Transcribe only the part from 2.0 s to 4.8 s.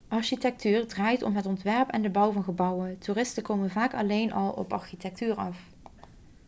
de bouw van gebouwen toeristen komen vaak alleen al op